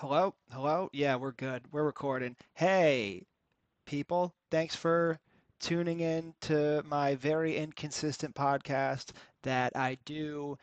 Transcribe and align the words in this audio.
Hello? 0.00 0.34
Hello? 0.50 0.88
Yeah, 0.94 1.16
we're 1.16 1.32
good. 1.32 1.62
We're 1.72 1.84
recording. 1.84 2.34
Hey, 2.54 3.26
people. 3.84 4.32
Thanks 4.50 4.74
for 4.74 5.18
tuning 5.60 6.00
in 6.00 6.32
to 6.40 6.82
my 6.86 7.16
very 7.16 7.58
inconsistent 7.58 8.34
podcast 8.34 9.10
that 9.42 9.76
I 9.76 9.98
do 10.06 10.56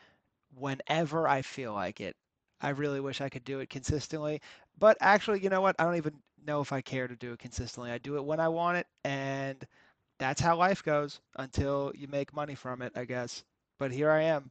whenever 0.56 1.28
I 1.28 1.42
feel 1.42 1.72
like 1.72 2.00
it. 2.00 2.16
I 2.60 2.70
really 2.70 2.98
wish 2.98 3.20
I 3.20 3.28
could 3.28 3.44
do 3.44 3.60
it 3.60 3.70
consistently, 3.70 4.40
but 4.76 4.96
actually, 5.00 5.38
you 5.38 5.50
know 5.50 5.60
what? 5.60 5.76
I 5.78 5.84
don't 5.84 5.94
even 5.94 6.18
know 6.44 6.60
if 6.60 6.72
I 6.72 6.80
care 6.80 7.06
to 7.06 7.14
do 7.14 7.32
it 7.32 7.38
consistently. 7.38 7.92
I 7.92 7.98
do 7.98 8.16
it 8.16 8.24
when 8.24 8.40
I 8.40 8.48
want 8.48 8.78
it, 8.78 8.88
and 9.04 9.64
that's 10.18 10.40
how 10.40 10.56
life 10.56 10.82
goes 10.82 11.20
until 11.36 11.92
you 11.94 12.08
make 12.08 12.34
money 12.34 12.56
from 12.56 12.82
it, 12.82 12.90
I 12.96 13.04
guess. 13.04 13.44
But 13.78 13.92
here 13.92 14.10
I 14.10 14.22
am. 14.22 14.50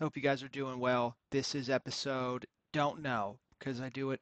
Hope 0.00 0.16
you 0.16 0.22
guys 0.22 0.42
are 0.42 0.48
doing 0.48 0.80
well. 0.80 1.16
This 1.30 1.54
is 1.54 1.70
episode 1.70 2.44
don't 2.72 3.02
know 3.02 3.38
because 3.58 3.80
I 3.80 3.88
do 3.90 4.10
it 4.12 4.20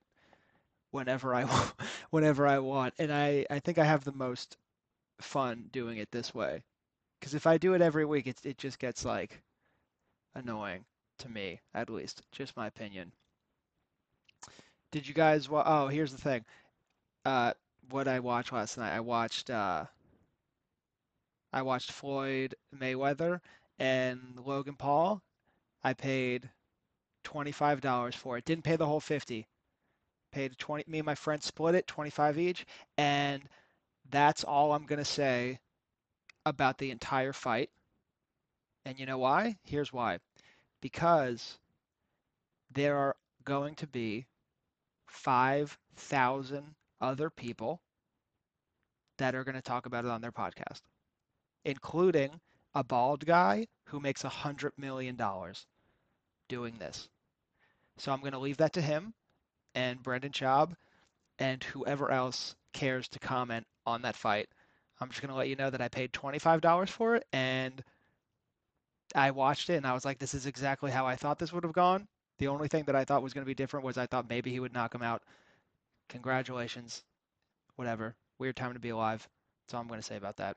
whenever 0.91 1.35
I 1.35 1.45
whenever 2.11 2.47
I 2.47 2.59
want, 2.61 2.95
and 2.99 3.13
I 3.13 3.47
I 3.51 3.61
think 3.61 3.79
I 3.79 3.85
have 3.85 4.05
the 4.05 4.13
most 4.13 4.57
fun 5.21 5.69
doing 5.73 5.99
it 5.99 6.11
this 6.13 6.35
way. 6.35 6.65
Because 7.21 7.35
if 7.35 7.47
I 7.47 7.59
do 7.59 7.75
it 7.75 7.83
every 7.83 8.05
week, 8.07 8.27
it 8.29 8.39
it 8.45 8.59
just 8.59 8.79
gets 8.79 9.05
like 9.05 9.43
annoying 10.35 10.85
to 11.19 11.29
me, 11.29 11.61
at 11.75 11.91
least. 11.91 12.23
Just 12.33 12.57
my 12.57 12.67
opinion. 12.69 13.13
Did 14.91 15.07
you 15.07 15.15
guys 15.15 15.49
wa- 15.49 15.63
Oh, 15.65 15.87
here's 15.87 16.11
the 16.11 16.19
thing. 16.19 16.45
Uh, 17.25 17.55
what 17.91 18.09
I 18.09 18.21
watched 18.21 18.53
last 18.53 18.79
night, 18.79 18.95
I 18.95 19.01
watched 19.01 19.51
uh 19.51 19.87
I 21.53 21.63
watched 21.63 21.91
Floyd 21.91 22.55
Mayweather 22.73 23.41
and 23.81 24.39
Logan 24.39 24.77
Paul. 24.77 25.23
I 25.85 25.95
paid 25.95 26.51
$25 27.27 28.15
for 28.15 28.39
it. 28.39 28.45
Didn't 28.45 28.65
pay 28.65 28.77
the 28.77 28.87
whole 28.87 29.01
50. 29.01 29.47
Paid 30.33 30.59
20, 30.59 30.85
me 30.87 30.99
and 30.99 31.07
my 31.07 31.15
friend 31.15 31.43
split 31.43 31.75
it, 31.75 31.87
25 31.87 32.39
each, 32.39 32.67
and 32.99 33.43
that's 34.11 34.45
all 34.45 34.73
I'm 34.73 34.87
going 34.87 34.99
to 34.99 35.05
say 35.05 35.59
about 36.45 36.79
the 36.79 36.91
entire 36.91 37.33
fight. 37.33 37.71
And 38.85 38.99
you 38.99 39.07
know 39.07 39.19
why? 39.19 39.57
Here's 39.65 39.93
why. 39.93 40.19
Because 40.81 41.59
there 42.73 42.97
are 42.97 43.17
going 43.45 43.75
to 43.77 43.87
be 43.87 44.27
5,000 45.07 46.75
other 47.01 47.31
people 47.31 47.81
that 49.19 49.35
are 49.35 49.45
going 49.45 49.55
to 49.55 49.63
talk 49.63 49.87
about 49.87 50.05
it 50.05 50.11
on 50.11 50.21
their 50.21 50.33
podcast, 50.33 50.83
including 51.65 52.41
a 52.75 52.85
bald 52.85 53.25
guy 53.25 53.67
who 53.87 53.99
makes 54.01 54.25
a 54.25 54.29
$100 54.29 54.73
million 54.77 55.19
doing 56.49 56.75
this. 56.79 57.09
So 57.99 58.13
I'm 58.13 58.21
going 58.21 58.33
to 58.33 58.39
leave 58.39 58.59
that 58.59 58.75
to 58.75 58.81
him 58.81 59.15
and 59.75 60.03
Brendan 60.03 60.33
Schaub 60.33 60.73
and 61.39 61.63
whoever 61.65 62.11
else 62.11 62.55
cares 62.73 63.09
to 63.09 63.19
comment 63.19 63.67
on 63.87 64.03
that 64.03 64.17
fight. 64.17 64.49
I'm 65.01 65.09
just 65.09 65.21
going 65.21 65.31
to 65.31 65.37
let 65.37 65.49
you 65.49 65.57
know 65.57 65.71
that 65.71 65.81
I 65.81 65.89
paid 65.89 66.13
$25 66.13 66.89
for 66.89 67.17
it 67.17 67.27
and 67.33 67.83
I 69.15 69.31
watched 69.31 69.71
it 69.71 69.77
and 69.77 69.87
I 69.87 69.95
was 69.95 70.05
like, 70.05 70.19
this 70.19 70.35
is 70.35 70.47
exactly 70.47 70.91
how 70.91 71.07
I 71.07 71.17
thought 71.17 71.39
this 71.39 71.53
would 71.53 71.65
have 71.65 71.73
gone. 71.73 72.07
The 72.39 72.49
only 72.49 72.69
thing 72.69 72.85
that 72.85 72.97
I 72.97 73.05
thought 73.05 73.23
was 73.23 73.33
going 73.33 73.45
to 73.45 73.49
be 73.49 73.55
different 73.55 73.87
was 73.87 73.97
I 73.97 74.07
thought 74.07 74.29
maybe 74.29 74.51
he 74.51 74.61
would 74.61 74.75
knock 74.75 74.95
him 74.95 75.03
out. 75.03 75.23
Congratulations. 76.09 77.03
Whatever. 77.77 78.15
Weird 78.39 78.57
time 78.57 78.75
to 78.75 78.79
be 78.79 78.91
alive. 78.91 79.27
That's 79.65 79.75
all 79.75 79.81
I'm 79.81 79.89
going 79.89 80.01
to 80.01 80.07
say 80.07 80.17
about 80.17 80.37
that. 80.37 80.57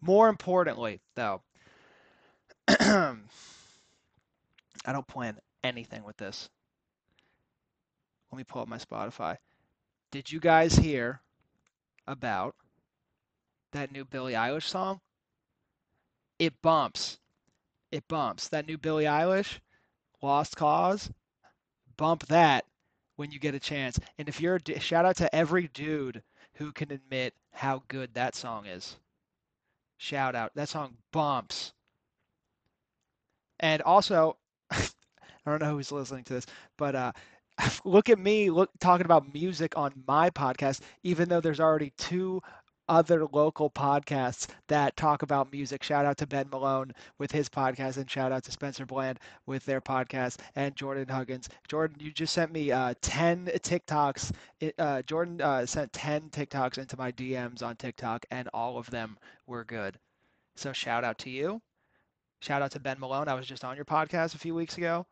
More 0.00 0.28
importantly, 0.28 1.00
though, 1.16 1.42
I 2.68 3.16
don't 4.86 5.06
plan 5.08 5.36
anything 5.68 6.04
with 6.04 6.16
this. 6.16 6.48
Let 8.30 8.38
me 8.38 8.44
pull 8.44 8.62
up 8.62 8.68
my 8.68 8.78
Spotify. 8.78 9.36
Did 10.10 10.30
you 10.30 10.40
guys 10.40 10.74
hear 10.74 11.20
about 12.06 12.54
that 13.72 13.92
new 13.92 14.04
Billie 14.04 14.32
Eilish 14.32 14.64
song? 14.64 15.00
It 16.38 16.60
bumps. 16.62 17.18
It 17.90 18.06
bumps. 18.08 18.48
That 18.48 18.66
new 18.66 18.78
Billie 18.78 19.04
Eilish, 19.04 19.58
Lost 20.22 20.56
Cause, 20.56 21.10
bump 21.96 22.26
that 22.26 22.64
when 23.16 23.30
you 23.30 23.38
get 23.38 23.54
a 23.54 23.60
chance. 23.60 23.98
And 24.18 24.28
if 24.28 24.40
you're 24.40 24.60
a 24.66 24.80
shout 24.80 25.04
out 25.04 25.16
to 25.16 25.34
every 25.34 25.68
dude 25.68 26.22
who 26.54 26.72
can 26.72 26.92
admit 26.92 27.34
how 27.52 27.82
good 27.88 28.14
that 28.14 28.34
song 28.34 28.66
is. 28.66 28.96
Shout 29.96 30.34
out. 30.34 30.52
That 30.54 30.68
song 30.68 30.96
bumps. 31.12 31.72
And 33.60 33.82
also, 33.82 34.36
I 35.48 35.58
don't 35.58 35.68
know 35.68 35.76
who's 35.76 35.92
listening 35.92 36.24
to 36.24 36.34
this, 36.34 36.46
but 36.76 36.94
uh, 36.94 37.12
look 37.84 38.08
at 38.10 38.18
me 38.18 38.50
look 38.50 38.70
talking 38.80 39.04
about 39.04 39.32
music 39.32 39.76
on 39.76 39.92
my 40.06 40.30
podcast, 40.30 40.80
even 41.02 41.28
though 41.28 41.40
there's 41.40 41.60
already 41.60 41.92
two 41.96 42.42
other 42.88 43.26
local 43.26 43.70
podcasts 43.70 44.48
that 44.68 44.96
talk 44.96 45.22
about 45.22 45.52
music. 45.52 45.82
Shout 45.82 46.06
out 46.06 46.16
to 46.18 46.26
Ben 46.26 46.48
Malone 46.50 46.92
with 47.18 47.30
his 47.30 47.48
podcast, 47.48 47.98
and 47.98 48.10
shout 48.10 48.32
out 48.32 48.44
to 48.44 48.52
Spencer 48.52 48.86
Bland 48.86 49.18
with 49.46 49.64
their 49.66 49.80
podcast, 49.80 50.38
and 50.56 50.74
Jordan 50.74 51.08
Huggins. 51.08 51.48
Jordan, 51.68 51.98
you 52.00 52.10
just 52.10 52.32
sent 52.32 52.52
me 52.52 52.72
uh, 52.72 52.94
10 53.02 53.46
TikToks. 53.46 54.32
Uh, 54.78 55.02
Jordan 55.02 55.40
uh, 55.40 55.66
sent 55.66 55.92
10 55.92 56.30
TikToks 56.30 56.78
into 56.78 56.96
my 56.96 57.12
DMs 57.12 57.62
on 57.62 57.76
TikTok, 57.76 58.24
and 58.30 58.48
all 58.54 58.78
of 58.78 58.90
them 58.90 59.18
were 59.46 59.64
good. 59.64 59.98
So 60.56 60.72
shout 60.72 61.04
out 61.04 61.18
to 61.18 61.30
you. 61.30 61.60
Shout 62.40 62.62
out 62.62 62.70
to 62.72 62.80
Ben 62.80 62.98
Malone. 63.00 63.28
I 63.28 63.34
was 63.34 63.46
just 63.46 63.64
on 63.64 63.76
your 63.76 63.84
podcast 63.84 64.34
a 64.34 64.38
few 64.38 64.54
weeks 64.54 64.78
ago. 64.78 65.06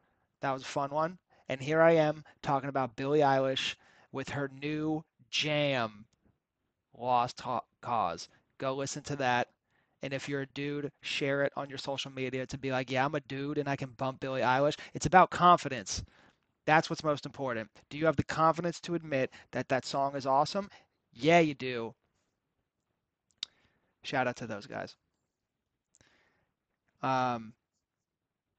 That 0.46 0.52
was 0.52 0.62
a 0.62 0.66
fun 0.66 0.90
one. 0.90 1.18
And 1.48 1.60
here 1.60 1.82
I 1.82 1.96
am 1.96 2.22
talking 2.40 2.68
about 2.68 2.94
Billie 2.94 3.18
Eilish 3.18 3.74
with 4.12 4.28
her 4.28 4.48
new 4.62 5.02
jam, 5.28 6.06
Lost 6.96 7.42
Cause. 7.82 8.28
Go 8.58 8.76
listen 8.76 9.02
to 9.02 9.16
that. 9.16 9.48
And 10.04 10.12
if 10.12 10.28
you're 10.28 10.42
a 10.42 10.46
dude, 10.46 10.92
share 11.00 11.42
it 11.42 11.52
on 11.56 11.68
your 11.68 11.78
social 11.78 12.12
media 12.12 12.46
to 12.46 12.58
be 12.58 12.70
like, 12.70 12.92
yeah, 12.92 13.04
I'm 13.04 13.16
a 13.16 13.20
dude 13.22 13.58
and 13.58 13.68
I 13.68 13.74
can 13.74 13.90
bump 13.90 14.20
Billie 14.20 14.42
Eilish. 14.42 14.78
It's 14.94 15.06
about 15.06 15.30
confidence. 15.30 16.04
That's 16.64 16.88
what's 16.88 17.02
most 17.02 17.26
important. 17.26 17.68
Do 17.90 17.98
you 17.98 18.06
have 18.06 18.14
the 18.14 18.22
confidence 18.22 18.78
to 18.82 18.94
admit 18.94 19.32
that 19.50 19.68
that 19.70 19.84
song 19.84 20.14
is 20.14 20.26
awesome? 20.26 20.70
Yeah, 21.12 21.40
you 21.40 21.54
do. 21.54 21.92
Shout 24.04 24.28
out 24.28 24.36
to 24.36 24.46
those 24.46 24.66
guys. 24.68 24.94
Um, 27.02 27.52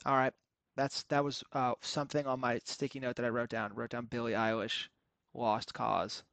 all 0.05 0.17
right, 0.17 0.33
that's 0.77 1.03
that 1.03 1.23
was 1.23 1.43
uh, 1.51 1.73
something 1.81 2.25
on 2.25 2.39
my 2.39 2.61
sticky 2.63 2.99
note 2.99 3.17
that 3.17 3.25
I 3.25 3.29
wrote 3.29 3.49
down. 3.49 3.73
wrote 3.73 3.89
down 3.89 4.05
Billie 4.05 4.33
Eilish, 4.33 4.87
Lost 5.33 5.73
Cause. 5.73 6.23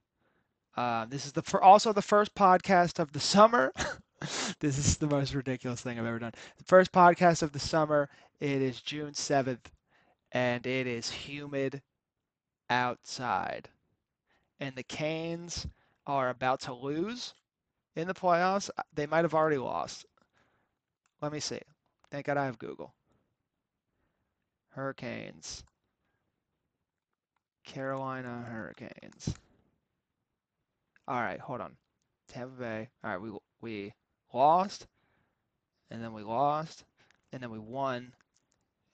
Uh, 0.76 1.06
this 1.06 1.26
is 1.26 1.32
the 1.32 1.42
for 1.42 1.62
also 1.62 1.92
the 1.92 2.02
first 2.02 2.34
podcast 2.34 2.98
of 2.98 3.12
the 3.12 3.20
summer. 3.20 3.72
this 4.60 4.78
is 4.78 4.98
the 4.98 5.06
most 5.06 5.34
ridiculous 5.34 5.80
thing 5.80 5.98
I've 5.98 6.06
ever 6.06 6.18
done. 6.18 6.32
The 6.58 6.64
first 6.64 6.92
podcast 6.92 7.42
of 7.42 7.52
the 7.52 7.58
summer. 7.58 8.08
It 8.40 8.60
is 8.60 8.80
June 8.80 9.14
seventh, 9.14 9.70
and 10.32 10.66
it 10.66 10.86
is 10.86 11.10
humid 11.10 11.80
outside, 12.68 13.68
and 14.60 14.74
the 14.76 14.82
Canes 14.82 15.66
are 16.06 16.28
about 16.28 16.60
to 16.62 16.74
lose 16.74 17.34
in 17.96 18.06
the 18.06 18.14
playoffs. 18.14 18.68
They 18.92 19.06
might 19.06 19.24
have 19.24 19.34
already 19.34 19.56
lost. 19.58 20.04
Let 21.22 21.32
me 21.32 21.40
see. 21.40 21.60
Thank 22.10 22.26
God 22.26 22.36
I 22.36 22.44
have 22.44 22.58
Google. 22.58 22.92
Hurricanes. 24.74 25.64
Carolina 27.64 28.44
Hurricanes. 28.48 29.34
All 31.08 31.20
right, 31.20 31.40
hold 31.40 31.60
on. 31.60 31.76
Tampa 32.28 32.54
Bay. 32.58 32.88
All 33.02 33.10
right, 33.10 33.20
we 33.20 33.30
we 33.60 33.92
lost, 34.32 34.86
and 35.90 36.02
then 36.02 36.12
we 36.12 36.22
lost, 36.22 36.84
and 37.32 37.42
then 37.42 37.50
we 37.50 37.58
won, 37.58 38.12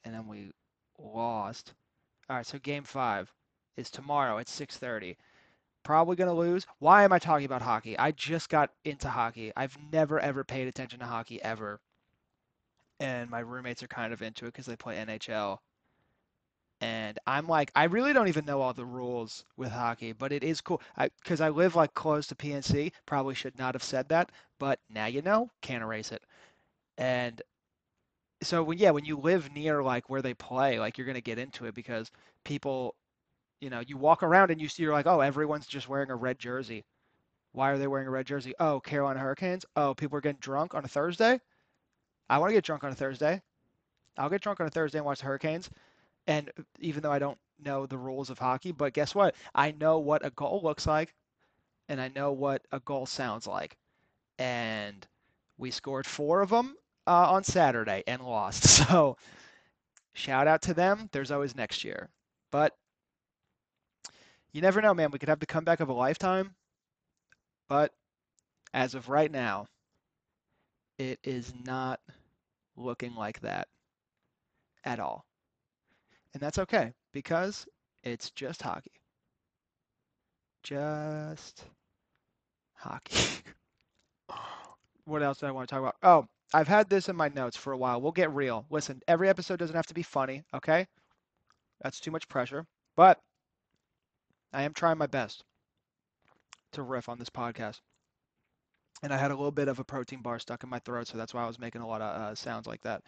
and 0.05 0.15
then 0.15 0.27
we 0.27 0.53
lost. 0.99 1.75
All 2.29 2.37
right, 2.37 2.47
so 2.47 2.59
game 2.59 2.85
five 2.85 3.33
is 3.77 3.91
tomorrow 3.91 4.39
at 4.39 4.49
6:30. 4.49 5.17
Probably 5.83 6.17
gonna 6.17 6.35
lose. 6.35 6.67
Why 6.79 7.05
am 7.05 7.13
I 7.13 7.19
talking 7.19 7.47
about 7.47 7.63
hockey? 7.63 7.99
I 7.99 8.13
just 8.13 8.49
got 8.49 8.71
into 8.85 9.09
hockey. 9.09 9.53
I've 9.57 9.79
never 9.93 10.21
ever 10.21 10.45
paid 10.45 10.69
attention 10.69 11.01
to 11.01 11.07
hockey 11.07 11.43
ever 11.43 11.81
and 13.01 13.31
my 13.31 13.41
roommates 13.41 13.83
are 13.83 13.89
kind 13.89 14.13
of 14.13 14.23
into 14.23 14.45
it 14.45 14.53
because 14.53 14.67
they 14.67 14.77
play 14.77 14.97
NHL. 14.97 15.59
And 16.81 17.19
I'm 17.27 17.47
like, 17.47 17.71
I 17.75 17.85
really 17.85 18.13
don't 18.15 18.29
even 18.29 18.47
know 18.47 18.63
all 18.63 18.73
the 18.73 18.85
rules 18.87 19.45
with 19.57 19.71
hockey, 19.71 20.13
but 20.13 20.33
it 20.33 20.43
is 20.43 20.61
cool. 20.63 20.81
I 20.97 21.11
because 21.23 21.41
I 21.41 21.51
live 21.51 21.77
like 21.77 21.95
close 21.95 22.27
to 22.29 22.35
PNC. 22.35 22.93
Probably 23.07 23.35
should 23.35 23.59
not 23.59 23.75
have 23.75 23.83
said 23.83 24.09
that, 24.09 24.31
but 24.59 24.81
now 24.89 25.07
you 25.07 25.23
know. 25.23 25.51
Can't 25.63 25.83
erase 25.83 26.13
it. 26.13 26.23
And 26.99 27.43
so 28.43 28.63
when 28.63 28.79
yeah, 28.79 28.91
when 28.91 29.05
you 29.05 29.19
live 29.19 29.53
near 29.53 29.83
like 29.83 30.09
where 30.11 30.23
they 30.23 30.35
play, 30.35 30.79
like 30.79 30.97
you're 30.99 31.07
gonna 31.07 31.21
get 31.21 31.39
into 31.39 31.67
it 31.67 31.75
because 31.75 32.11
people, 32.45 32.95
you 33.61 33.71
know, 33.71 33.81
you 33.81 33.97
walk 33.99 34.23
around 34.23 34.51
and 34.51 34.61
you 34.61 34.69
see 34.69 34.83
you're 34.83 34.93
like, 34.93 35.07
oh, 35.07 35.21
everyone's 35.21 35.67
just 35.67 35.89
wearing 35.89 36.11
a 36.11 36.17
red 36.17 36.39
jersey. 36.39 36.85
Why 37.53 37.71
are 37.71 37.79
they 37.79 37.89
wearing 37.89 38.09
a 38.09 38.11
red 38.11 38.27
jersey? 38.27 38.55
Oh, 38.61 38.81
Carolina 38.81 39.21
Hurricanes. 39.21 39.67
Oh, 39.77 39.95
people 39.95 40.17
are 40.19 40.23
getting 40.23 40.41
drunk 40.41 40.75
on 40.75 40.85
a 40.85 40.89
Thursday. 40.89 41.41
I 42.31 42.39
want 42.39 42.51
to 42.51 42.55
get 42.55 42.65
drunk 42.65 42.85
on 42.85 42.93
a 42.93 42.95
Thursday. 42.95 43.43
I'll 44.17 44.31
get 44.31 44.43
drunk 44.43 44.61
on 44.61 44.67
a 44.67 44.71
Thursday 44.71 44.99
and 44.99 45.07
watch 45.07 45.21
the 45.21 45.27
Hurricanes. 45.27 45.71
And 46.31 46.51
even 46.81 47.03
though 47.03 47.13
I 47.13 47.21
don't 47.21 47.39
know 47.59 47.87
the 47.87 47.99
rules 47.99 48.31
of 48.31 48.39
hockey, 48.41 48.73
but 48.73 48.95
guess 48.95 49.15
what? 49.15 49.37
I 49.55 49.73
know 49.73 49.99
what 50.01 50.25
a 50.25 50.31
goal 50.31 50.63
looks 50.65 50.87
like 50.87 51.15
and 51.89 52.01
I 52.01 52.09
know 52.09 52.33
what 52.33 52.63
a 52.73 52.81
goal 52.81 53.07
sounds 53.07 53.47
like. 53.47 53.77
And 54.39 55.07
we 55.59 55.71
scored 55.71 56.07
four 56.07 56.43
of 56.43 56.51
them 56.51 56.77
uh, 57.07 57.33
on 57.33 57.45
Saturday 57.45 58.05
and 58.07 58.23
lost. 58.23 58.65
So 58.89 59.19
shout 60.15 60.49
out 60.49 60.63
to 60.63 60.75
them. 60.75 61.09
There's 61.13 61.31
always 61.33 61.57
next 61.57 61.85
year. 61.85 62.11
But 62.53 62.75
you 64.53 64.61
never 64.61 64.81
know, 64.81 64.95
man. 64.95 65.11
We 65.11 65.19
could 65.19 65.29
have 65.29 65.41
the 65.41 65.47
comeback 65.47 65.81
of 65.81 65.89
a 65.89 65.93
lifetime. 65.93 66.55
But 67.69 67.95
as 68.75 68.95
of 68.95 69.09
right 69.09 69.31
now, 69.31 69.69
it 70.99 71.19
is 71.25 71.53
not 71.65 72.01
looking 72.77 73.15
like 73.15 73.41
that 73.41 73.69
at 74.85 75.01
all. 75.01 75.25
And 76.35 76.43
that's 76.43 76.59
okay 76.59 76.93
because 77.13 77.67
it's 78.03 78.31
just 78.31 78.63
hockey. 78.63 78.93
Just 80.63 81.65
hockey. 82.75 83.43
what 85.05 85.23
else 85.23 85.39
do 85.39 85.47
I 85.47 85.51
want 85.51 85.69
to 85.69 85.75
talk 85.75 85.81
about? 85.81 85.97
Oh, 86.03 86.27
I've 86.53 86.69
had 86.69 86.89
this 86.89 87.09
in 87.09 87.17
my 87.17 87.29
notes 87.29 87.57
for 87.57 87.73
a 87.73 87.79
while. 87.79 88.01
We'll 88.01 88.13
get 88.13 88.35
real. 88.35 88.67
Listen, 88.71 89.01
every 89.07 89.29
episode 89.29 89.59
doesn't 89.59 89.77
have 89.77 89.87
to 89.87 89.95
be 89.95 90.03
funny, 90.03 90.43
okay? 90.55 90.87
That's 91.83 92.01
too 92.01 92.11
much 92.11 92.29
pressure. 92.29 92.67
But 92.97 93.21
I 94.53 94.63
am 94.63 94.75
trying 94.75 94.99
my 94.99 95.07
best 95.07 95.45
to 96.73 96.83
riff 96.83 97.09
on 97.09 97.19
this 97.19 97.31
podcast. 97.31 97.81
And 99.03 99.15
I 99.15 99.17
had 99.17 99.31
a 99.31 99.37
little 99.37 99.53
bit 99.53 99.69
of 99.69 99.79
a 99.79 99.85
protein 99.85 100.21
bar 100.21 100.39
stuck 100.39 100.63
in 100.63 100.69
my 100.69 100.79
throat, 100.81 101.07
so 101.07 101.17
that's 101.17 101.33
why 101.33 101.43
I 101.43 101.47
was 101.47 101.59
making 101.59 101.81
a 101.81 101.87
lot 101.87 102.03
of 102.03 102.21
uh, 102.21 102.35
sounds 102.35 102.67
like 102.67 102.83
that. 102.83 103.03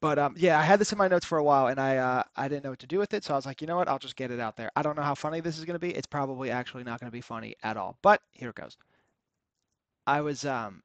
But 0.00 0.18
um, 0.18 0.34
yeah, 0.36 0.58
I 0.58 0.62
had 0.62 0.78
this 0.78 0.92
in 0.92 0.98
my 0.98 1.08
notes 1.08 1.24
for 1.26 1.38
a 1.38 1.44
while, 1.44 1.68
and 1.68 1.80
I 1.80 1.96
uh, 1.96 2.22
I 2.36 2.48
didn't 2.48 2.64
know 2.64 2.70
what 2.70 2.78
to 2.80 2.86
do 2.86 2.98
with 2.98 3.14
it, 3.14 3.24
so 3.24 3.34
I 3.34 3.36
was 3.36 3.46
like, 3.46 3.60
you 3.60 3.66
know 3.66 3.76
what? 3.76 3.88
I'll 3.88 3.98
just 3.98 4.16
get 4.16 4.30
it 4.30 4.40
out 4.40 4.56
there. 4.56 4.70
I 4.76 4.82
don't 4.82 4.96
know 4.96 5.02
how 5.02 5.14
funny 5.14 5.40
this 5.40 5.58
is 5.58 5.64
going 5.64 5.74
to 5.74 5.80
be. 5.80 5.90
It's 5.94 6.06
probably 6.06 6.50
actually 6.50 6.84
not 6.84 7.00
going 7.00 7.08
to 7.10 7.16
be 7.16 7.22
funny 7.22 7.56
at 7.62 7.76
all. 7.76 7.98
But 8.02 8.22
here 8.32 8.50
it 8.50 8.56
goes. 8.56 8.76
I 10.06 10.20
was 10.20 10.44
um 10.44 10.82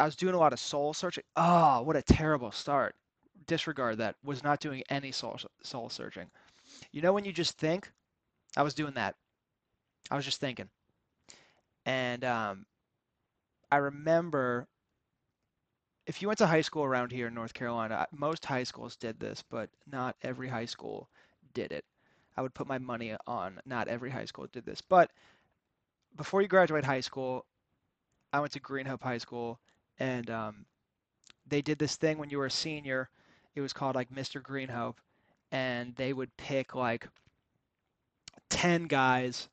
I 0.00 0.04
was 0.04 0.16
doing 0.16 0.34
a 0.34 0.38
lot 0.38 0.52
of 0.52 0.60
soul 0.60 0.94
searching. 0.94 1.24
Oh, 1.36 1.82
what 1.82 1.96
a 1.96 2.02
terrible 2.02 2.50
start. 2.52 2.94
Disregard 3.46 3.98
that. 3.98 4.16
Was 4.24 4.42
not 4.42 4.60
doing 4.60 4.82
any 4.90 5.12
soul 5.12 5.38
soul 5.62 5.88
searching. 5.90 6.30
You 6.92 7.02
know 7.02 7.12
when 7.12 7.24
you 7.24 7.32
just 7.32 7.58
think? 7.58 7.90
I 8.56 8.62
was 8.62 8.74
doing 8.74 8.94
that. 8.94 9.16
I 10.10 10.16
was 10.16 10.24
just 10.24 10.40
thinking. 10.40 10.68
And 11.86 12.24
um, 12.24 12.66
I 13.70 13.76
remember 13.76 14.66
if 16.06 16.22
you 16.22 16.28
went 16.28 16.38
to 16.38 16.46
high 16.46 16.60
school 16.60 16.84
around 16.84 17.10
here 17.10 17.26
in 17.26 17.34
North 17.34 17.52
Carolina, 17.52 18.06
most 18.12 18.44
high 18.44 18.62
schools 18.62 18.96
did 18.96 19.18
this, 19.18 19.42
but 19.50 19.68
not 19.90 20.16
every 20.22 20.48
high 20.48 20.64
school 20.64 21.08
did 21.52 21.72
it. 21.72 21.84
I 22.36 22.42
would 22.42 22.54
put 22.54 22.68
my 22.68 22.78
money 22.78 23.14
on 23.26 23.60
not 23.66 23.88
every 23.88 24.10
high 24.10 24.24
school 24.26 24.46
did 24.52 24.64
this. 24.64 24.80
But 24.80 25.10
before 26.16 26.42
you 26.42 26.48
graduate 26.48 26.84
high 26.84 27.00
school, 27.00 27.44
I 28.32 28.40
went 28.40 28.52
to 28.52 28.60
Green 28.60 28.86
Hope 28.86 29.02
High 29.02 29.18
School, 29.18 29.58
and 29.98 30.30
um, 30.30 30.66
they 31.46 31.62
did 31.62 31.78
this 31.78 31.96
thing 31.96 32.18
when 32.18 32.30
you 32.30 32.38
were 32.38 32.46
a 32.46 32.50
senior. 32.50 33.08
It 33.54 33.60
was 33.60 33.72
called 33.72 33.94
like 33.94 34.10
Mr. 34.10 34.42
Green 34.42 34.68
Hope, 34.68 35.00
and 35.50 35.94
they 35.96 36.12
would 36.12 36.36
pick 36.36 36.74
like 36.74 37.08
10 38.50 38.84
guys, 38.84 39.48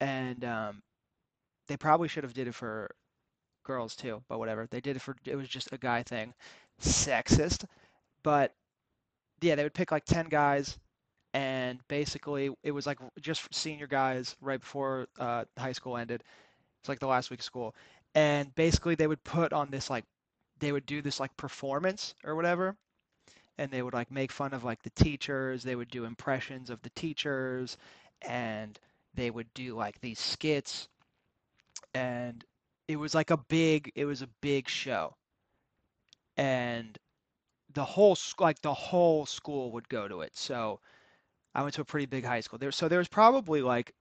and 0.00 0.44
um, 0.44 0.82
they 1.68 1.76
probably 1.76 2.08
should 2.08 2.24
have 2.24 2.34
did 2.34 2.48
it 2.48 2.54
for 2.54 2.90
girls 3.64 3.96
too, 3.96 4.22
but 4.28 4.38
whatever. 4.38 4.66
They 4.70 4.80
did 4.80 4.96
it 4.96 5.02
for 5.02 5.16
it 5.24 5.36
was 5.36 5.48
just 5.48 5.72
a 5.72 5.78
guy 5.78 6.02
thing. 6.02 6.34
Sexist. 6.80 7.64
But 8.22 8.54
yeah, 9.40 9.54
they 9.54 9.62
would 9.64 9.74
pick 9.74 9.92
like 9.92 10.04
10 10.04 10.26
guys 10.26 10.78
and 11.34 11.80
basically 11.88 12.50
it 12.62 12.70
was 12.70 12.86
like 12.86 12.98
just 13.20 13.52
senior 13.52 13.86
guys 13.86 14.36
right 14.40 14.60
before 14.60 15.08
uh, 15.18 15.44
high 15.58 15.72
school 15.72 15.96
ended. 15.96 16.22
It's 16.80 16.88
like 16.88 17.00
the 17.00 17.06
last 17.06 17.30
week 17.30 17.40
of 17.40 17.44
school. 17.44 17.74
And 18.14 18.54
basically 18.54 18.94
they 18.94 19.06
would 19.06 19.24
put 19.24 19.52
on 19.52 19.70
this 19.70 19.90
like 19.90 20.04
they 20.60 20.72
would 20.72 20.86
do 20.86 21.02
this 21.02 21.20
like 21.20 21.36
performance 21.36 22.14
or 22.24 22.36
whatever 22.36 22.76
and 23.58 23.70
they 23.70 23.82
would 23.82 23.94
like 23.94 24.10
make 24.10 24.32
fun 24.32 24.52
of 24.52 24.64
like 24.64 24.82
the 24.82 24.90
teachers, 24.90 25.62
they 25.62 25.76
would 25.76 25.90
do 25.90 26.04
impressions 26.04 26.70
of 26.70 26.82
the 26.82 26.90
teachers 26.90 27.76
and 28.22 28.78
they 29.14 29.30
would 29.30 29.52
do 29.54 29.74
like 29.74 30.00
these 30.00 30.18
skits 30.18 30.88
and 31.94 32.44
it 32.88 32.96
was 32.96 33.14
like 33.14 33.30
a 33.30 33.36
big 33.36 33.90
it 33.94 34.04
was 34.04 34.22
a 34.22 34.28
big 34.40 34.68
show. 34.68 35.14
And 36.36 36.98
the 37.72 37.84
whole 37.84 38.16
like 38.38 38.60
the 38.62 38.74
whole 38.74 39.26
school 39.26 39.72
would 39.72 39.88
go 39.88 40.08
to 40.08 40.20
it. 40.22 40.36
So 40.36 40.80
i 41.54 41.62
went 41.62 41.74
to 41.74 41.82
a 41.82 41.84
pretty 41.84 42.06
big 42.06 42.24
high 42.24 42.40
school. 42.40 42.58
There 42.58 42.72
so 42.72 42.88
there 42.88 42.98
was 42.98 43.08
probably 43.08 43.62
like 43.62 43.92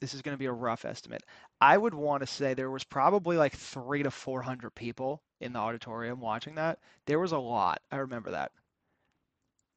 this 0.00 0.14
is 0.14 0.22
going 0.22 0.34
to 0.34 0.38
be 0.38 0.46
a 0.46 0.52
rough 0.52 0.84
estimate. 0.84 1.22
I 1.60 1.78
would 1.78 1.94
want 1.94 2.20
to 2.20 2.26
say 2.26 2.52
there 2.52 2.70
was 2.70 2.84
probably 2.84 3.36
like 3.36 3.54
three 3.54 4.02
to 4.02 4.10
four 4.10 4.42
hundred 4.42 4.74
people 4.74 5.22
in 5.40 5.52
the 5.52 5.58
auditorium 5.58 6.20
watching 6.20 6.56
that. 6.56 6.78
There 7.06 7.18
was 7.18 7.32
a 7.32 7.38
lot. 7.38 7.80
I 7.90 7.96
remember 7.96 8.32
that. 8.32 8.52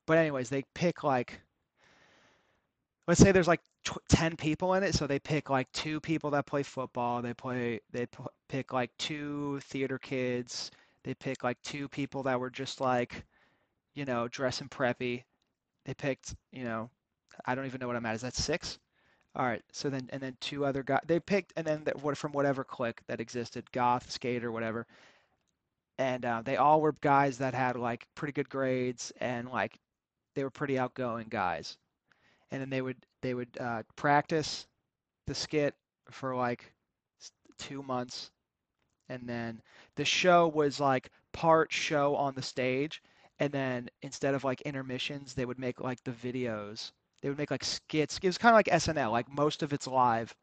But 0.05 0.17
anyways 0.17 0.49
they 0.49 0.63
pick 0.73 1.03
like 1.03 1.41
let's 3.07 3.19
say 3.19 3.31
there's 3.31 3.47
like 3.47 3.61
10 4.09 4.35
people 4.37 4.73
in 4.73 4.83
it 4.83 4.95
so 4.95 5.07
they 5.07 5.19
pick 5.19 5.49
like 5.49 5.71
two 5.71 5.99
people 5.99 6.31
that 6.31 6.45
play 6.45 6.63
football 6.63 7.21
they 7.21 7.33
play 7.33 7.79
they 7.91 8.07
pick 8.49 8.73
like 8.73 8.91
two 8.97 9.59
theater 9.61 9.97
kids 9.97 10.71
they 11.03 11.13
pick 11.13 11.43
like 11.43 11.61
two 11.63 11.87
people 11.87 12.23
that 12.23 12.39
were 12.39 12.49
just 12.49 12.81
like 12.81 13.23
you 13.95 14.05
know 14.05 14.27
dressing 14.27 14.69
preppy. 14.69 15.23
They 15.85 15.93
picked 15.93 16.35
you 16.51 16.65
know 16.65 16.89
i 17.45 17.55
don't 17.55 17.65
even 17.65 17.79
know 17.79 17.87
what 17.87 17.95
i'm 17.95 18.05
at 18.05 18.15
is 18.15 18.21
that 18.21 18.35
six? 18.35 18.77
All 19.35 19.45
right 19.45 19.63
so 19.71 19.89
then 19.89 20.09
and 20.11 20.21
then 20.21 20.35
two 20.41 20.65
other 20.65 20.83
guys 20.83 21.01
they 21.07 21.19
picked 21.19 21.53
and 21.55 21.65
then 21.65 21.83
what 22.01 22.17
from 22.17 22.33
whatever 22.33 22.63
clique 22.63 23.01
that 23.07 23.21
existed 23.21 23.71
goth 23.71 24.11
skater 24.11 24.51
whatever. 24.51 24.85
And 25.99 26.25
uh, 26.25 26.41
they 26.43 26.57
all 26.57 26.81
were 26.81 26.95
guys 27.01 27.37
that 27.39 27.53
had 27.55 27.75
like 27.77 28.05
pretty 28.15 28.33
good 28.33 28.49
grades 28.49 29.11
and 29.19 29.49
like 29.49 29.79
they 30.35 30.43
were 30.43 30.51
pretty 30.51 30.77
outgoing 30.77 31.27
guys. 31.29 31.77
And 32.51 32.61
then 32.61 32.69
they 32.69 32.81
would 32.81 32.97
they 33.21 33.33
would 33.33 33.57
uh, 33.59 33.83
practice 33.95 34.67
the 35.27 35.35
skit 35.35 35.75
for 36.11 36.35
like 36.35 36.73
two 37.57 37.83
months, 37.83 38.31
and 39.09 39.27
then 39.27 39.61
the 39.95 40.05
show 40.05 40.47
was 40.47 40.79
like 40.79 41.09
part 41.33 41.71
show 41.73 42.15
on 42.15 42.35
the 42.35 42.41
stage, 42.41 43.01
and 43.39 43.51
then 43.51 43.89
instead 44.01 44.33
of 44.35 44.43
like 44.43 44.61
intermissions, 44.61 45.33
they 45.33 45.45
would 45.45 45.59
make 45.59 45.79
like 45.81 46.03
the 46.03 46.11
videos. 46.11 46.91
They 47.21 47.29
would 47.29 47.37
make 47.37 47.51
like 47.51 47.63
skits. 47.63 48.17
It 48.21 48.27
was 48.27 48.37
kind 48.37 48.53
of 48.53 48.57
like 48.57 48.69
SNL, 48.69 49.11
like 49.11 49.29
most 49.29 49.63
of 49.63 49.73
it's 49.73 49.87
live, 49.87 50.35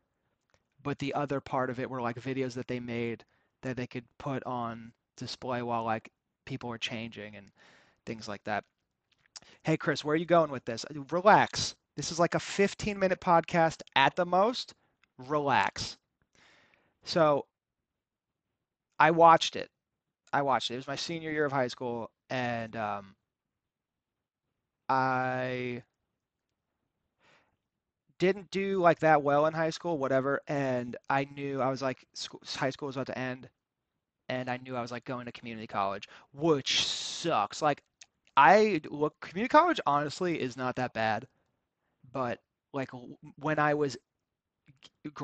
but 0.82 0.98
the 0.98 1.14
other 1.14 1.40
part 1.40 1.70
of 1.70 1.80
it 1.80 1.90
were 1.90 2.00
like 2.02 2.16
videos 2.20 2.54
that 2.54 2.68
they 2.68 2.80
made 2.80 3.24
that 3.62 3.76
they 3.76 3.86
could 3.86 4.04
put 4.18 4.44
on 4.44 4.92
display 5.16 5.62
while 5.62 5.84
like 5.84 6.10
people 6.44 6.68
were 6.68 6.78
changing 6.78 7.36
and 7.36 7.50
things 8.06 8.28
like 8.28 8.44
that. 8.44 8.64
Hey 9.64 9.76
Chris, 9.76 10.04
where 10.04 10.14
are 10.14 10.16
you 10.18 10.26
going 10.26 10.50
with 10.50 10.64
this? 10.64 10.84
Relax. 11.10 11.74
This 11.96 12.12
is 12.12 12.20
like 12.20 12.34
a 12.34 12.40
15 12.40 12.98
minute 13.00 13.20
podcast 13.20 13.82
at 13.96 14.14
the 14.14 14.24
most. 14.24 14.74
Relax. 15.18 15.98
So 17.04 17.46
I 18.98 19.10
watched 19.10 19.56
it. 19.56 19.70
I 20.32 20.42
watched 20.42 20.70
it. 20.70 20.74
It 20.74 20.78
was 20.78 20.86
my 20.88 20.96
senior 20.96 21.30
year 21.30 21.44
of 21.44 21.52
high 21.52 21.68
school, 21.68 22.10
and 22.30 22.76
um, 22.76 23.16
I 24.88 25.82
didn't 28.18 28.50
do 28.50 28.80
like 28.80 29.00
that 29.00 29.22
well 29.22 29.46
in 29.46 29.54
high 29.54 29.70
school, 29.70 29.98
whatever. 29.98 30.40
And 30.48 30.96
I 31.10 31.24
knew 31.24 31.60
I 31.60 31.68
was 31.68 31.82
like, 31.82 32.04
school, 32.14 32.40
high 32.46 32.70
school 32.70 32.86
was 32.86 32.96
about 32.96 33.06
to 33.08 33.18
end, 33.18 33.48
and 34.28 34.50
I 34.50 34.58
knew 34.58 34.76
I 34.76 34.82
was 34.82 34.92
like 34.92 35.04
going 35.04 35.26
to 35.26 35.32
community 35.32 35.66
college, 35.66 36.08
which 36.32 36.86
sucks. 36.86 37.62
Like, 37.62 37.82
I 38.36 38.80
look, 38.90 39.20
community 39.20 39.50
college 39.50 39.80
honestly 39.86 40.40
is 40.40 40.56
not 40.56 40.76
that 40.76 40.94
bad 40.94 41.26
but 42.14 42.40
like 42.74 42.90
when 43.38 43.60
I 43.60 43.74
was 43.74 43.98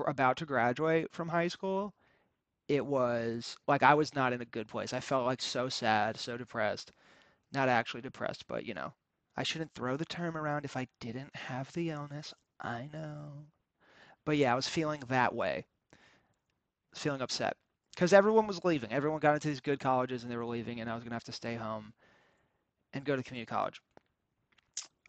about 0.06 0.36
to 0.38 0.46
graduate 0.46 1.12
from 1.12 1.28
high 1.28 1.48
school, 1.48 1.94
it 2.68 2.84
was 2.86 3.56
like 3.68 3.82
I 3.82 3.94
was 3.94 4.14
not 4.14 4.32
in 4.32 4.40
a 4.42 4.46
good 4.46 4.68
place. 4.68 4.92
I 4.94 5.00
felt 5.00 5.26
like 5.26 5.42
so 5.42 5.68
sad, 5.68 6.18
so 6.18 6.36
depressed. 6.38 6.92
Not 7.52 7.68
actually 7.68 8.02
depressed, 8.02 8.46
but 8.48 8.66
you 8.66 8.74
know, 8.74 8.94
I 9.36 9.44
shouldn't 9.44 9.74
throw 9.74 9.96
the 9.96 10.06
term 10.06 10.36
around 10.36 10.64
if 10.66 10.76
I 10.76 10.88
didn't 11.00 11.34
have 11.36 11.72
the 11.72 11.90
illness. 11.90 12.34
I 12.60 12.88
know. 12.92 13.46
But 14.26 14.36
yeah, 14.38 14.52
I 14.52 14.56
was 14.56 14.68
feeling 14.68 15.02
that 15.08 15.34
way. 15.34 15.66
feeling 16.94 17.20
upset 17.22 17.56
because 17.94 18.12
everyone 18.12 18.46
was 18.46 18.64
leaving. 18.64 18.92
Everyone 18.92 19.20
got 19.20 19.34
into 19.34 19.48
these 19.48 19.60
good 19.60 19.80
colleges 19.80 20.22
and 20.22 20.30
they 20.30 20.36
were 20.36 20.46
leaving, 20.46 20.80
and 20.80 20.90
I 20.90 20.94
was 20.94 21.02
going 21.02 21.10
to 21.10 21.16
have 21.16 21.24
to 21.24 21.32
stay 21.32 21.54
home 21.56 21.92
and 22.92 23.04
go 23.04 23.16
to 23.16 23.22
community 23.22 23.46
college. 23.50 23.80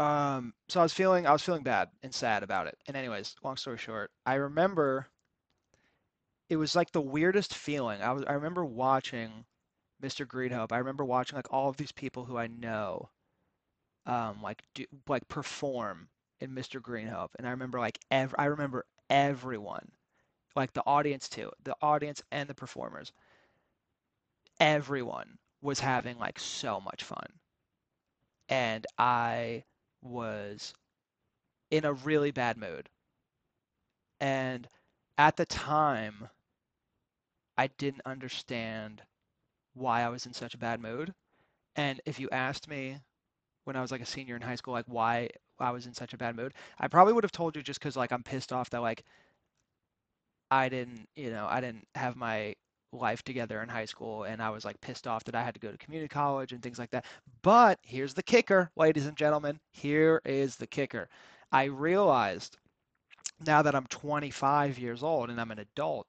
Um, 0.01 0.53
so 0.69 0.79
I 0.79 0.83
was 0.83 0.93
feeling 0.93 1.27
I 1.27 1.31
was 1.31 1.41
feeling 1.43 1.63
bad 1.63 1.89
and 2.03 2.13
sad 2.13 2.43
about 2.43 2.67
it. 2.67 2.77
And 2.87 2.95
anyways, 2.97 3.35
long 3.43 3.57
story 3.57 3.77
short, 3.77 4.11
I 4.25 4.35
remember 4.35 5.07
it 6.49 6.57
was 6.57 6.75
like 6.75 6.91
the 6.91 7.01
weirdest 7.01 7.53
feeling. 7.53 8.01
I 8.01 8.11
was 8.11 8.23
I 8.25 8.33
remember 8.33 8.63
watching 8.65 9.45
Mr. 9.99 10.25
Green 10.25 10.51
Hope. 10.51 10.71
I 10.71 10.77
remember 10.77 11.03
watching 11.05 11.35
like 11.35 11.51
all 11.51 11.69
of 11.69 11.77
these 11.77 11.91
people 11.91 12.25
who 12.25 12.37
I 12.37 12.45
know 12.47 13.09
um, 14.05 14.41
like 14.41 14.63
do, 14.73 14.85
like 15.07 15.27
perform 15.29 16.09
in 16.39 16.53
Mr. 16.53 16.79
Green 16.79 17.07
Hope, 17.07 17.31
and 17.37 17.47
I 17.47 17.51
remember 17.51 17.79
like 17.79 17.99
ev- 18.11 18.35
I 18.37 18.45
remember 18.45 18.85
everyone, 19.09 19.91
like 20.55 20.73
the 20.73 20.83
audience 20.85 21.29
too, 21.29 21.51
the 21.63 21.75
audience 21.81 22.23
and 22.31 22.49
the 22.49 22.55
performers, 22.55 23.13
everyone 24.61 25.37
was 25.61 25.81
having 25.81 26.17
like 26.17 26.39
so 26.39 26.79
much 26.79 27.03
fun, 27.03 27.39
and 28.49 28.85
I 28.97 29.63
was 30.01 30.73
in 31.71 31.85
a 31.85 31.93
really 31.93 32.31
bad 32.31 32.57
mood, 32.57 32.89
and 34.21 34.69
at 35.17 35.35
the 35.35 35.45
time, 35.45 36.29
I 37.57 37.67
didn't 37.67 38.01
understand 38.05 39.03
why 39.73 40.01
I 40.03 40.09
was 40.09 40.25
in 40.25 40.33
such 40.33 40.53
a 40.55 40.57
bad 40.59 40.79
mood. 40.81 41.13
And 41.75 42.01
if 42.05 42.19
you 42.19 42.29
asked 42.31 42.67
me 42.67 42.99
when 43.65 43.75
I 43.75 43.81
was 43.81 43.91
like 43.91 44.01
a 44.01 44.05
senior 44.05 44.35
in 44.35 44.41
high 44.41 44.55
school, 44.55 44.73
like 44.73 44.85
why 44.87 45.29
I 45.59 45.71
was 45.71 45.87
in 45.87 45.93
such 45.93 46.13
a 46.13 46.17
bad 46.17 46.35
mood, 46.35 46.53
I 46.79 46.87
probably 46.87 47.13
would 47.13 47.23
have 47.23 47.31
told 47.31 47.55
you 47.55 47.63
just 47.63 47.79
because 47.79 47.97
like 47.97 48.11
I'm 48.11 48.23
pissed 48.23 48.53
off 48.53 48.69
that 48.71 48.81
like 48.81 49.03
I 50.51 50.69
didn't, 50.69 51.09
you 51.15 51.31
know, 51.31 51.47
I 51.49 51.61
didn't 51.61 51.87
have 51.95 52.15
my 52.15 52.55
life 52.93 53.23
together 53.23 53.61
in 53.61 53.69
high 53.69 53.85
school 53.85 54.23
and 54.23 54.41
I 54.41 54.49
was 54.49 54.65
like 54.65 54.79
pissed 54.81 55.07
off 55.07 55.23
that 55.25 55.35
I 55.35 55.43
had 55.43 55.53
to 55.53 55.59
go 55.59 55.71
to 55.71 55.77
community 55.77 56.09
college 56.09 56.51
and 56.51 56.61
things 56.61 56.79
like 56.79 56.91
that. 56.91 57.05
But 57.41 57.79
here's 57.83 58.13
the 58.13 58.23
kicker, 58.23 58.69
ladies 58.75 59.05
and 59.05 59.17
gentlemen. 59.17 59.59
Here 59.71 60.21
is 60.25 60.55
the 60.55 60.67
kicker. 60.67 61.09
I 61.51 61.65
realized 61.65 62.57
now 63.45 63.61
that 63.61 63.75
I'm 63.75 63.87
25 63.87 64.77
years 64.79 65.03
old 65.03 65.29
and 65.29 65.39
I'm 65.39 65.51
an 65.51 65.59
adult, 65.59 66.07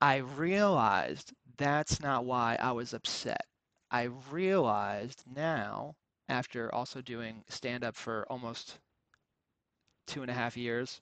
I 0.00 0.16
realized 0.16 1.32
that's 1.56 2.00
not 2.00 2.24
why 2.24 2.56
I 2.60 2.72
was 2.72 2.92
upset. 2.94 3.46
I 3.90 4.08
realized 4.30 5.22
now, 5.34 5.94
after 6.28 6.74
also 6.74 7.02
doing 7.02 7.44
stand 7.48 7.84
up 7.84 7.94
for 7.94 8.26
almost 8.30 8.78
two 10.06 10.22
and 10.22 10.30
a 10.30 10.34
half 10.34 10.56
years, 10.56 11.00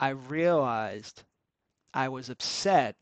I 0.00 0.10
realized 0.10 1.22
I 1.94 2.08
was 2.08 2.28
upset 2.28 2.96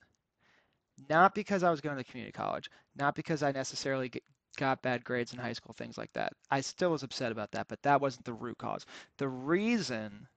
not 1.08 1.34
because 1.34 1.62
I 1.62 1.70
was 1.70 1.80
going 1.80 1.96
to 1.96 2.04
community 2.04 2.32
college, 2.32 2.70
not 2.96 3.14
because 3.14 3.42
I 3.42 3.52
necessarily 3.52 4.10
got 4.56 4.82
bad 4.82 5.04
grades 5.04 5.32
in 5.32 5.38
high 5.38 5.52
school, 5.52 5.74
things 5.74 5.96
like 5.98 6.12
that. 6.14 6.32
I 6.50 6.60
still 6.60 6.90
was 6.90 7.02
upset 7.02 7.32
about 7.32 7.52
that, 7.52 7.68
but 7.68 7.82
that 7.82 8.00
wasn't 8.00 8.24
the 8.24 8.32
root 8.32 8.58
cause. 8.58 8.86
The 9.18 9.28
reason 9.28 10.28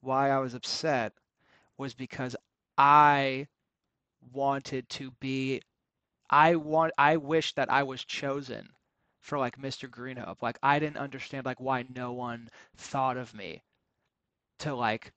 why 0.00 0.30
I 0.30 0.38
was 0.38 0.54
upset 0.54 1.12
was 1.78 1.94
because 1.94 2.36
I 2.78 3.48
wanted 4.32 4.88
to 4.90 5.10
be 5.20 5.62
I 6.30 6.56
want 6.56 6.92
I 6.98 7.16
wish 7.16 7.54
that 7.54 7.70
I 7.70 7.82
was 7.84 8.04
chosen 8.04 8.68
for 9.20 9.38
like 9.38 9.58
Mr. 9.58 9.88
Green 9.88 10.16
Hope. 10.16 10.42
Like 10.42 10.58
I 10.62 10.78
didn't 10.78 10.98
understand 10.98 11.46
like 11.46 11.60
why 11.60 11.84
no 11.94 12.12
one 12.12 12.48
thought 12.76 13.16
of 13.16 13.34
me 13.34 13.62
to 14.60 14.74
like 14.74 15.12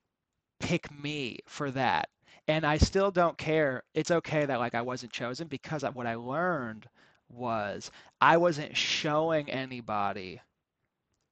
pick 0.60 0.92
me 0.92 1.40
for 1.48 1.72
that. 1.72 2.10
And 2.50 2.66
I 2.66 2.80
still 2.80 3.12
don't 3.12 3.38
care. 3.38 3.84
It's 3.94 4.10
okay 4.12 4.46
that 4.46 4.60
like 4.60 4.74
I 4.76 4.82
wasn't 4.82 5.14
chosen 5.14 5.48
because 5.48 5.84
what 5.84 6.08
I 6.08 6.16
learned 6.16 6.90
was 7.30 7.92
I 8.20 8.38
wasn't 8.38 8.76
showing 8.76 9.50
anybody 9.52 10.42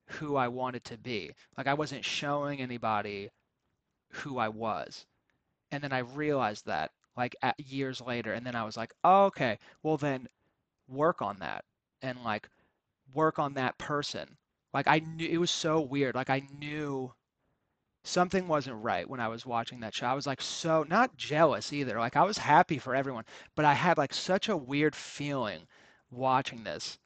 who 0.10 0.36
I 0.36 0.48
wanted 0.50 0.84
to 0.86 0.98
be. 0.98 1.32
Like 1.58 1.66
I 1.66 1.74
wasn't 1.74 2.06
showing 2.06 2.62
anybody 2.62 3.32
who 4.12 4.38
I 4.38 4.50
was. 4.50 5.08
And 5.72 5.84
then 5.84 5.92
I 5.92 6.00
realized 6.00 6.68
that 6.68 6.92
like 7.18 7.36
years 7.58 8.00
later 8.00 8.34
and 8.34 8.46
then 8.46 8.56
I 8.56 8.64
was 8.64 8.78
like, 8.78 8.94
oh, 9.04 9.26
"Okay, 9.26 9.58
well 9.82 9.98
then 9.98 10.30
work 10.88 11.24
on 11.24 11.40
that." 11.40 11.66
And 12.04 12.24
like 12.24 12.48
work 13.16 13.40
on 13.40 13.56
that 13.56 13.80
person. 13.80 14.38
Like 14.74 14.88
I 14.88 15.00
knew 15.00 15.28
it 15.28 15.40
was 15.40 15.52
so 15.52 15.82
weird. 15.82 16.16
Like 16.16 16.30
I 16.30 16.44
knew 16.60 17.12
something 18.08 18.48
wasn't 18.48 18.82
right 18.84 19.08
when 19.10 19.20
I 19.20 19.28
was 19.28 19.46
watching 19.46 19.82
that 19.82 19.94
show. 19.94 20.08
I 20.08 20.14
was 20.14 20.28
like 20.28 20.42
so 20.42 20.84
not 20.84 21.18
jealous 21.18 21.74
either. 21.74 22.00
Like 22.00 22.16
I 22.16 22.24
was 22.24 22.38
happy 22.38 22.80
for 22.80 22.96
everyone, 22.96 23.26
but 23.56 23.66
I 23.66 23.74
had 23.74 23.98
like 23.98 24.14
such 24.14 24.50
a 24.50 24.58
weird 24.58 24.96
feeling 24.96 25.68
watching 26.10 26.64
this. 26.64 26.98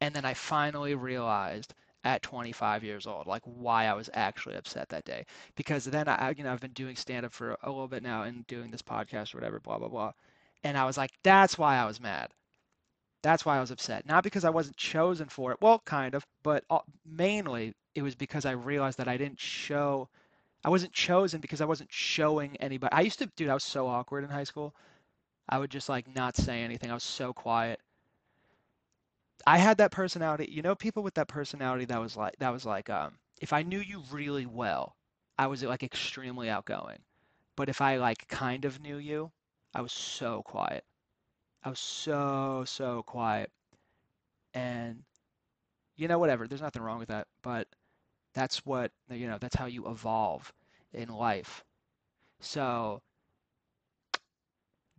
And 0.00 0.14
then 0.14 0.24
I 0.24 0.34
finally 0.34 0.94
realized 0.94 1.74
at 2.04 2.22
25 2.22 2.84
years 2.84 3.06
old, 3.06 3.26
like 3.26 3.42
why 3.44 3.86
I 3.86 3.94
was 3.94 4.10
actually 4.14 4.56
upset 4.56 4.88
that 4.90 5.04
day. 5.04 5.24
Because 5.56 5.84
then 5.84 6.08
I, 6.08 6.30
you 6.36 6.44
know, 6.44 6.52
I've 6.52 6.60
been 6.60 6.72
doing 6.72 6.96
stand 6.96 7.26
up 7.26 7.32
for 7.32 7.56
a 7.62 7.70
little 7.70 7.88
bit 7.88 8.02
now 8.02 8.22
and 8.22 8.46
doing 8.46 8.70
this 8.70 8.82
podcast 8.82 9.34
or 9.34 9.38
whatever, 9.38 9.60
blah, 9.60 9.78
blah, 9.78 9.88
blah. 9.88 10.12
And 10.64 10.76
I 10.76 10.84
was 10.84 10.96
like, 10.96 11.10
that's 11.22 11.58
why 11.58 11.76
I 11.76 11.86
was 11.86 12.00
mad. 12.00 12.30
That's 13.22 13.44
why 13.44 13.56
I 13.56 13.60
was 13.60 13.70
upset. 13.70 14.06
Not 14.06 14.24
because 14.24 14.44
I 14.44 14.50
wasn't 14.50 14.76
chosen 14.76 15.28
for 15.28 15.52
it. 15.52 15.58
Well, 15.60 15.80
kind 15.80 16.14
of, 16.14 16.26
but 16.42 16.64
mainly 17.04 17.74
it 17.94 18.02
was 18.02 18.14
because 18.16 18.44
I 18.44 18.52
realized 18.52 18.98
that 18.98 19.08
I 19.08 19.16
didn't 19.16 19.40
show, 19.40 20.08
I 20.64 20.70
wasn't 20.70 20.92
chosen 20.94 21.40
because 21.40 21.60
I 21.60 21.66
wasn't 21.66 21.92
showing 21.92 22.56
anybody. 22.58 22.92
I 22.94 23.02
used 23.02 23.18
to, 23.20 23.26
dude, 23.36 23.50
I 23.50 23.54
was 23.54 23.64
so 23.64 23.88
awkward 23.88 24.24
in 24.24 24.30
high 24.30 24.44
school. 24.44 24.74
I 25.48 25.58
would 25.58 25.70
just 25.70 25.88
like 25.88 26.14
not 26.14 26.36
say 26.36 26.62
anything. 26.62 26.90
I 26.90 26.94
was 26.94 27.04
so 27.04 27.32
quiet. 27.34 27.80
I 29.48 29.58
had 29.58 29.78
that 29.78 29.90
personality. 29.90 30.48
You 30.48 30.62
know, 30.62 30.76
people 30.76 31.02
with 31.02 31.14
that 31.14 31.26
personality 31.26 31.84
that 31.86 32.00
was 32.00 32.16
like 32.16 32.36
that 32.38 32.50
was 32.52 32.64
like 32.64 32.88
um 32.88 33.18
if 33.40 33.52
I 33.52 33.62
knew 33.64 33.80
you 33.80 34.04
really 34.12 34.46
well, 34.46 34.96
I 35.36 35.48
was 35.48 35.64
like 35.64 35.82
extremely 35.82 36.48
outgoing. 36.48 37.00
But 37.56 37.68
if 37.68 37.80
I 37.80 37.96
like 37.98 38.28
kind 38.28 38.64
of 38.64 38.80
knew 38.80 38.98
you, 38.98 39.32
I 39.74 39.82
was 39.82 39.92
so 39.92 40.42
quiet. 40.42 40.84
I 41.68 41.70
was 41.70 41.80
so 41.80 42.64
so 42.66 43.02
quiet. 43.02 43.52
And 44.54 45.04
you 45.96 46.08
know 46.08 46.18
whatever, 46.18 46.48
there's 46.48 46.62
nothing 46.62 46.82
wrong 46.82 46.98
with 46.98 47.08
that, 47.08 47.28
but 47.42 47.68
that's 48.34 48.64
what 48.66 48.92
you 49.10 49.26
know, 49.28 49.38
that's 49.38 49.56
how 49.56 49.66
you 49.66 49.88
evolve 49.90 50.52
in 50.94 51.08
life. 51.10 51.64
So 52.40 53.02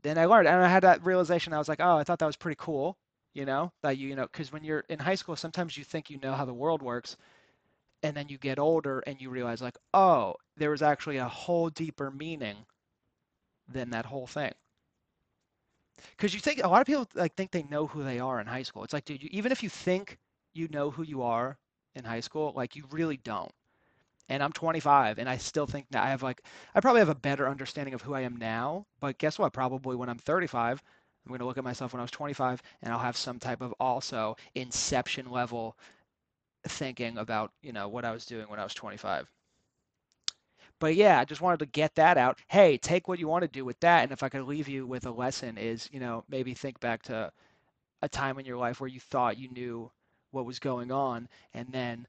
then 0.02 0.18
I 0.18 0.26
learned 0.26 0.48
and 0.48 0.64
I 0.64 0.68
had 0.68 0.84
that 0.84 1.06
realization 1.06 1.54
I 1.54 1.58
was 1.58 1.70
like, 1.70 1.80
"Oh, 1.82 1.98
I 1.98 2.04
thought 2.04 2.20
that 2.20 2.26
was 2.28 2.38
pretty 2.38 2.58
cool." 2.60 2.98
you 3.34 3.46
know 3.46 3.72
that 3.84 3.98
you, 3.98 4.10
you 4.10 4.16
know 4.16 4.24
because 4.24 4.52
when 4.52 4.64
you're 4.64 4.84
in 4.90 5.00
high 5.00 5.16
school 5.16 5.36
sometimes 5.36 5.78
you 5.78 5.84
think 5.84 6.10
you 6.10 6.20
know 6.20 6.34
how 6.34 6.46
the 6.46 6.54
world 6.54 6.82
works 6.82 7.16
and 8.04 8.18
then 8.18 8.30
you 8.30 8.38
get 8.40 8.60
older 8.60 9.02
and 9.08 9.22
you 9.22 9.30
realize 9.30 9.62
like 9.62 9.78
oh 9.94 10.36
there 10.58 10.72
was 10.72 10.82
actually 10.82 11.18
a 11.18 11.28
whole 11.28 11.70
deeper 11.70 12.12
meaning 12.12 12.58
than 13.68 13.92
that 13.92 14.06
whole 14.06 14.28
thing 14.28 14.54
because 16.18 16.34
you 16.34 16.40
think 16.40 16.62
a 16.64 16.68
lot 16.68 16.82
of 16.82 16.88
people 16.88 17.08
like 17.16 17.36
think 17.36 17.52
they 17.52 17.64
know 17.64 17.88
who 17.88 18.04
they 18.04 18.20
are 18.20 18.40
in 18.40 18.48
high 18.48 18.64
school. 18.64 18.84
It's 18.84 18.94
like 18.94 19.06
dude 19.06 19.24
you, 19.24 19.30
even 19.32 19.52
if 19.52 19.64
you 19.64 19.70
think 19.70 20.18
you 20.54 20.68
know 20.70 20.92
who 20.92 21.04
you 21.04 21.22
are 21.24 21.58
in 21.96 22.04
high 22.04 22.20
school 22.22 22.54
like 22.56 22.76
you 22.76 22.86
really 22.92 23.18
don't. 23.18 23.52
And 24.30 24.44
I'm 24.44 24.52
25 24.54 25.20
and 25.20 25.28
I 25.30 25.38
still 25.38 25.66
think 25.66 25.88
that 25.92 26.04
I 26.04 26.10
have 26.10 26.24
like 26.24 26.42
I 26.76 26.82
probably 26.82 27.00
have 27.02 27.10
a 27.10 27.16
better 27.16 27.48
understanding 27.50 27.94
of 27.94 28.02
who 28.02 28.14
I 28.14 28.22
am 28.22 28.38
now 28.38 28.86
but 29.00 29.18
guess 29.18 29.40
what? 29.40 29.54
Probably 29.54 29.96
when 29.96 30.10
I'm 30.10 30.20
35 30.20 30.82
I'm 31.26 31.30
going 31.30 31.40
to 31.40 31.46
look 31.46 31.58
at 31.58 31.64
myself 31.64 31.94
when 31.94 32.00
I 32.00 32.04
was 32.04 32.12
25 32.12 32.62
and 32.82 32.94
I'll 32.94 33.00
have 33.00 33.18
some 33.18 33.40
type 33.40 33.62
of 33.62 33.74
also 33.80 34.36
inception 34.56 35.30
level 35.32 35.78
thinking 36.68 37.18
about, 37.18 37.52
you 37.62 37.74
know, 37.74 37.88
what 37.90 38.06
I 38.06 38.12
was 38.12 38.26
doing 38.26 38.48
when 38.50 38.60
I 38.60 38.64
was 38.64 38.74
25. 38.74 39.30
But 40.80 40.96
yeah, 40.96 41.20
I 41.20 41.26
just 41.26 41.42
wanted 41.42 41.60
to 41.60 41.66
get 41.68 41.96
that 41.96 42.18
out. 42.18 42.40
Hey, 42.48 42.78
take 42.78 43.08
what 43.08 43.20
you 43.20 43.28
want 43.28 43.42
to 43.44 43.48
do 43.48 43.66
with 43.66 43.80
that. 43.82 44.04
And 44.04 44.12
if 44.12 44.24
I 44.24 44.30
could 44.30 44.44
leave 44.44 44.68
you 44.68 44.88
with 44.88 45.06
a 45.06 45.12
lesson 45.12 45.58
is, 45.58 45.90
you 45.92 46.00
know, 46.00 46.24
maybe 46.30 46.54
think 46.54 46.80
back 46.80 47.04
to 47.04 47.32
a 48.02 48.10
time 48.10 48.40
in 48.40 48.46
your 48.46 48.58
life 48.58 48.80
where 48.80 48.88
you 48.88 49.00
thought 49.00 49.38
you 49.38 49.50
knew 49.50 49.92
what 50.32 50.46
was 50.46 50.60
going 50.60 50.92
on 50.92 51.28
and 51.54 51.68
then 51.72 52.08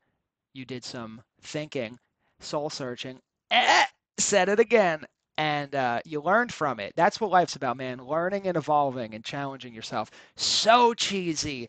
you 0.53 0.65
did 0.65 0.85
some 0.85 1.21
thinking, 1.43 1.99
soul 2.41 2.71
searching, 2.71 3.21
eh, 3.51 3.85
said 4.19 4.49
it 4.49 4.61
again, 4.61 5.05
and 5.39 5.75
uh, 5.75 6.01
you 6.05 6.21
learned 6.21 6.53
from 6.53 6.81
it. 6.81 6.93
That's 6.97 7.21
what 7.21 7.31
life's 7.31 7.57
about, 7.57 7.77
man. 7.77 7.99
Learning 8.05 8.47
and 8.47 8.57
evolving 8.57 9.15
and 9.15 9.25
challenging 9.25 9.73
yourself. 9.73 10.11
So 10.37 10.93
cheesy. 10.95 11.69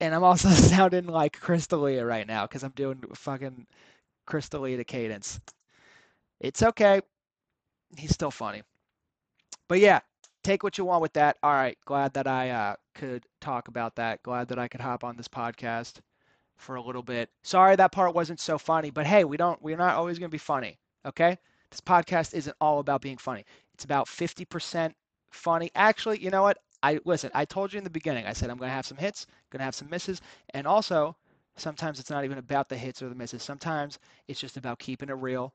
And 0.00 0.14
I'm 0.14 0.24
also 0.24 0.48
sounding 0.50 1.06
like 1.06 1.38
Chris 1.38 1.66
D'Elia 1.66 2.04
right 2.04 2.26
now 2.26 2.46
because 2.46 2.64
I'm 2.64 2.72
doing 2.72 3.02
fucking 3.14 3.66
Chris 4.26 4.48
D'Elia 4.48 4.82
cadence. 4.84 5.40
It's 6.40 6.62
okay. 6.62 7.00
He's 7.96 8.12
still 8.12 8.30
funny. 8.30 8.62
But 9.68 9.80
yeah, 9.80 10.00
take 10.42 10.62
what 10.62 10.78
you 10.78 10.84
want 10.84 11.02
with 11.02 11.12
that. 11.14 11.38
All 11.42 11.52
right, 11.52 11.78
glad 11.84 12.14
that 12.14 12.26
I 12.26 12.50
uh, 12.50 12.76
could 12.94 13.24
talk 13.40 13.68
about 13.68 13.96
that. 13.96 14.22
Glad 14.22 14.48
that 14.48 14.58
I 14.58 14.68
could 14.68 14.80
hop 14.80 15.04
on 15.04 15.16
this 15.16 15.28
podcast 15.28 16.00
for 16.56 16.76
a 16.76 16.82
little 16.82 17.02
bit. 17.02 17.30
Sorry 17.42 17.76
that 17.76 17.92
part 17.92 18.14
wasn't 18.14 18.40
so 18.40 18.58
funny, 18.58 18.90
but 18.90 19.06
hey, 19.06 19.24
we 19.24 19.36
don't 19.36 19.60
we're 19.62 19.76
not 19.76 19.96
always 19.96 20.18
going 20.18 20.30
to 20.30 20.34
be 20.34 20.38
funny, 20.38 20.78
okay? 21.06 21.38
This 21.70 21.80
podcast 21.80 22.34
isn't 22.34 22.56
all 22.60 22.78
about 22.78 23.02
being 23.02 23.16
funny. 23.16 23.44
It's 23.74 23.84
about 23.84 24.06
50% 24.06 24.92
funny. 25.30 25.70
Actually, 25.74 26.20
you 26.20 26.30
know 26.30 26.42
what? 26.42 26.58
I 26.82 27.00
listen, 27.04 27.30
I 27.34 27.44
told 27.44 27.72
you 27.72 27.78
in 27.78 27.84
the 27.84 27.90
beginning. 27.90 28.26
I 28.26 28.32
said 28.32 28.50
I'm 28.50 28.58
going 28.58 28.68
to 28.68 28.74
have 28.74 28.86
some 28.86 28.98
hits, 28.98 29.26
going 29.50 29.58
to 29.60 29.64
have 29.64 29.74
some 29.74 29.90
misses, 29.90 30.20
and 30.52 30.66
also 30.66 31.16
sometimes 31.56 31.98
it's 31.98 32.10
not 32.10 32.24
even 32.24 32.38
about 32.38 32.68
the 32.68 32.76
hits 32.76 33.02
or 33.02 33.08
the 33.08 33.14
misses. 33.14 33.42
Sometimes 33.42 33.98
it's 34.28 34.40
just 34.40 34.56
about 34.56 34.78
keeping 34.78 35.08
it 35.08 35.14
real. 35.14 35.54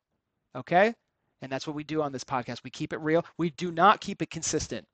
Okay? 0.56 0.94
And 1.42 1.52
that's 1.52 1.66
what 1.66 1.76
we 1.76 1.84
do 1.84 2.02
on 2.02 2.12
this 2.12 2.24
podcast. 2.24 2.64
We 2.64 2.70
keep 2.70 2.94
it 2.94 3.00
real. 3.00 3.26
We 3.38 3.52
do 3.52 3.72
not 3.72 4.02
keep 4.02 4.22
it 4.22 4.30
consistent, 4.30 4.86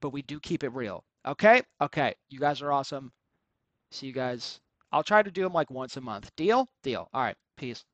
but 0.00 0.10
we 0.12 0.22
do 0.22 0.38
keep 0.40 0.62
it 0.64 0.70
real. 0.70 1.04
Okay? 1.26 1.62
Okay. 1.80 2.14
You 2.28 2.38
guys 2.38 2.62
are 2.62 2.72
awesome. 2.72 3.12
See 3.90 4.06
you 4.06 4.12
guys 4.12 4.60
I'll 4.92 5.02
try 5.02 5.22
to 5.22 5.30
do 5.30 5.42
them 5.42 5.52
like 5.52 5.70
once 5.70 5.96
a 5.96 6.00
month. 6.00 6.34
Deal? 6.36 6.68
Deal. 6.82 7.08
All 7.12 7.22
right. 7.22 7.36
Peace. 7.56 7.84